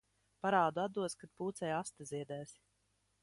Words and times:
Parādu 0.45 0.81
atdos, 0.83 1.15
kad 1.23 1.33
pūcei 1.41 1.71
aste 1.75 2.09
ziedēs. 2.13 2.57